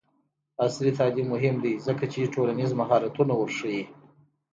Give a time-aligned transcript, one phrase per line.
[0.65, 3.83] عصري تعلیم مهم دی ځکه چې ټولنیز مهارتونه ورښيي.